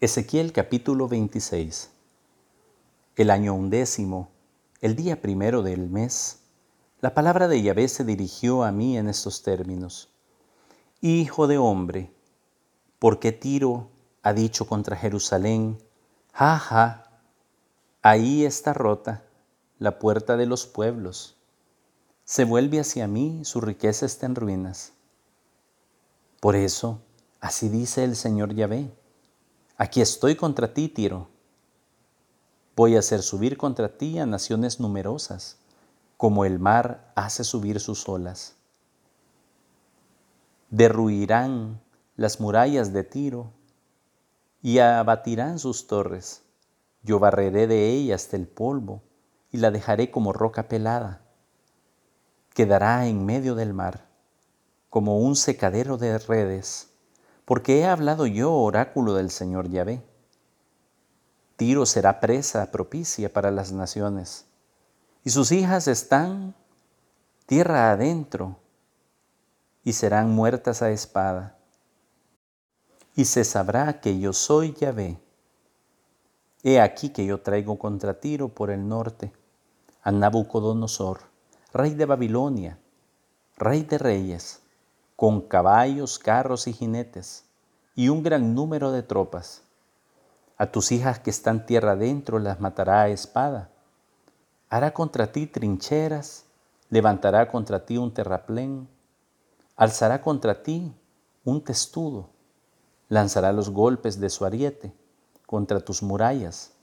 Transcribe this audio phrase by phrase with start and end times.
[0.00, 1.90] Ezequiel capítulo 26
[3.16, 4.28] El año undécimo,
[4.80, 6.38] el día primero del mes,
[7.00, 10.08] la palabra de Yahvé se dirigió a mí en estos términos.
[11.00, 12.12] Hijo de hombre,
[13.00, 13.90] ¿por qué Tiro
[14.22, 15.82] ha dicho contra Jerusalén,
[16.32, 17.20] ja, ja,
[18.00, 19.24] ahí está rota
[19.80, 21.34] la puerta de los pueblos?
[22.24, 24.92] Se vuelve hacia mí, su riqueza está en ruinas.
[26.38, 27.00] Por eso,
[27.40, 28.92] así dice el Señor Yahvé
[29.80, 31.28] Aquí estoy contra ti, Tiro.
[32.74, 35.56] Voy a hacer subir contra ti a naciones numerosas,
[36.16, 38.56] como el mar hace subir sus olas.
[40.70, 41.80] Derruirán
[42.16, 43.52] las murallas de Tiro
[44.62, 46.42] y abatirán sus torres.
[47.04, 49.04] Yo barreré de ella hasta el polvo
[49.52, 51.22] y la dejaré como roca pelada.
[52.52, 54.08] Quedará en medio del mar,
[54.90, 56.88] como un secadero de redes
[57.48, 60.02] porque he hablado yo, oráculo del Señor Yahvé.
[61.56, 64.44] Tiro será presa propicia para las naciones,
[65.24, 66.54] y sus hijas están
[67.46, 68.58] tierra adentro,
[69.82, 71.56] y serán muertas a espada.
[73.16, 75.18] Y se sabrá que yo soy Yahvé.
[76.62, 79.32] He aquí que yo traigo contra Tiro por el norte
[80.02, 81.20] a Nabucodonosor,
[81.72, 82.78] rey de Babilonia,
[83.56, 84.60] rey de reyes,
[85.18, 87.44] con caballos, carros y jinetes,
[87.96, 89.62] y un gran número de tropas.
[90.56, 93.68] A tus hijas que están tierra adentro las matará a espada.
[94.70, 96.44] Hará contra ti trincheras,
[96.88, 98.86] levantará contra ti un terraplén,
[99.74, 100.94] alzará contra ti
[101.44, 102.30] un testudo,
[103.08, 104.94] lanzará los golpes de su ariete
[105.46, 106.74] contra tus murallas,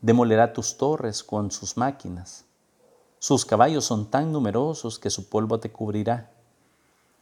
[0.00, 2.44] demolerá tus torres con sus máquinas.
[3.18, 6.30] Sus caballos son tan numerosos que su polvo te cubrirá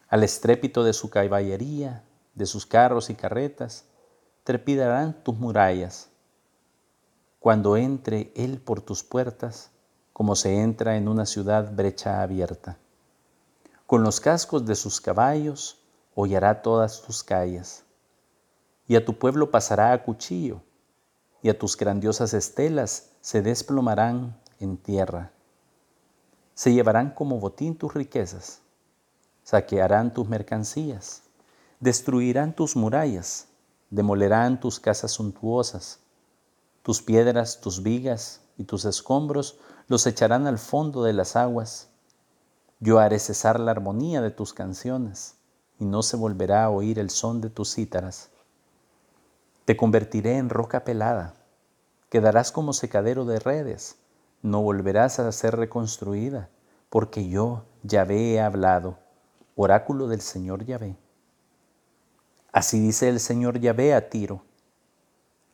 [0.08, 3.84] al estrépito de su caballería, de sus carros y carretas,
[4.44, 6.10] trepidarán tus murallas.
[7.40, 9.70] Cuando entre Él por tus puertas,
[10.12, 12.78] como se entra en una ciudad brecha abierta.
[13.86, 15.80] Con los cascos de sus caballos
[16.14, 17.84] hollará todas tus calles,
[18.86, 20.62] y a tu pueblo pasará a cuchillo,
[21.42, 25.32] y a tus grandiosas estelas se desplomarán en tierra.
[26.54, 28.63] Se llevarán como botín tus riquezas
[29.44, 31.22] saquearán tus mercancías,
[31.78, 33.48] destruirán tus murallas,
[33.90, 36.00] demolerán tus casas suntuosas,
[36.82, 41.88] tus piedras, tus vigas y tus escombros los echarán al fondo de las aguas.
[42.80, 45.36] Yo haré cesar la armonía de tus canciones
[45.78, 48.30] y no se volverá a oír el son de tus cítaras.
[49.66, 51.34] Te convertiré en roca pelada,
[52.08, 53.96] quedarás como secadero de redes,
[54.40, 56.48] no volverás a ser reconstruida,
[56.88, 59.03] porque yo, ya he hablado
[59.56, 60.96] oráculo del Señor Yahvé.
[62.52, 64.42] Así dice el Señor Yahvé a Tiro,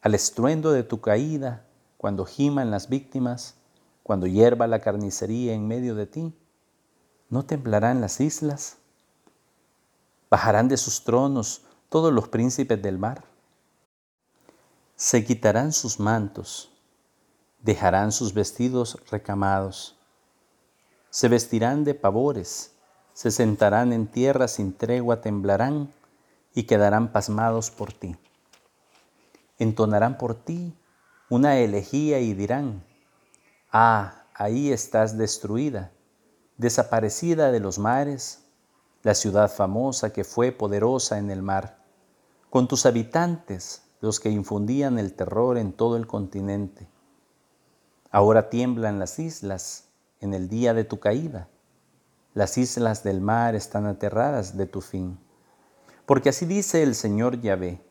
[0.02, 1.66] al estruendo de tu caída,
[1.96, 3.56] cuando giman las víctimas,
[4.02, 6.34] cuando hierva la carnicería en medio de ti,
[7.28, 8.78] ¿no temblarán las islas?
[10.30, 13.24] ¿Bajarán de sus tronos todos los príncipes del mar?
[14.96, 16.72] Se quitarán sus mantos,
[17.62, 19.98] dejarán sus vestidos recamados,
[21.10, 22.74] se vestirán de pavores
[23.20, 25.92] se sentarán en tierra sin tregua, temblarán
[26.54, 28.16] y quedarán pasmados por ti.
[29.58, 30.74] Entonarán por ti
[31.28, 32.82] una elegía y dirán,
[33.70, 35.92] ah, ahí estás destruida,
[36.56, 38.46] desaparecida de los mares,
[39.02, 41.76] la ciudad famosa que fue poderosa en el mar,
[42.48, 46.88] con tus habitantes, los que infundían el terror en todo el continente.
[48.10, 51.48] Ahora tiemblan las islas en el día de tu caída
[52.32, 55.18] las islas del mar están aterradas de tu fin.
[56.06, 57.82] Porque así dice el Señor Yahvé,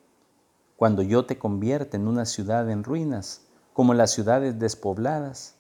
[0.78, 3.42] cuando yo te convierta en una ciudad en ruinas,
[3.74, 5.56] como las ciudades despobladas,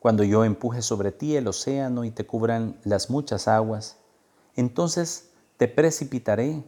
[0.00, 3.98] cuando yo empuje sobre ti el océano y te cubran las muchas aguas,
[4.56, 6.64] entonces te precipitaré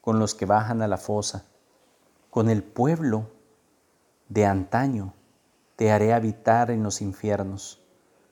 [0.00, 1.44] con los que bajan a la fosa,
[2.30, 3.30] con el pueblo
[4.30, 5.12] de antaño
[5.76, 7.82] te haré habitar en los infiernos,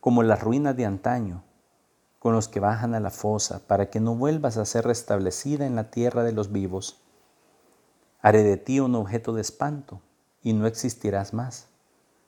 [0.00, 1.44] como las ruinas de antaño
[2.20, 5.74] con los que bajan a la fosa, para que no vuelvas a ser restablecida en
[5.74, 7.00] la tierra de los vivos.
[8.20, 10.02] Haré de ti un objeto de espanto,
[10.42, 11.66] y no existirás más.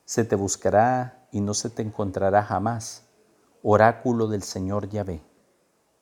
[0.04, 3.04] Se te buscará y no se te encontrará jamás.
[3.62, 5.22] Oráculo del Señor Yahvé.